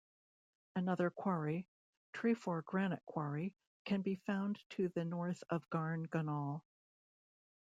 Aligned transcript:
Another 0.75 1.11
quarry, 1.11 1.67
Trefor 2.13 2.63
granite 2.65 3.05
quarry, 3.05 3.53
can 3.85 4.01
be 4.01 4.15
found 4.15 4.57
to 4.71 4.89
the 4.89 5.05
north 5.05 5.43
of 5.51 5.69
Garn 5.69 6.07
Ganol. 6.07 6.63